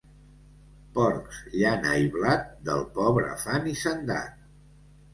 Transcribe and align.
Porcs, 0.95 1.43
llana 1.57 1.93
i 2.05 2.09
blat, 2.17 2.51
del 2.73 2.83
pobre 2.99 3.39
fan 3.47 3.73
hisendat. 3.77 4.39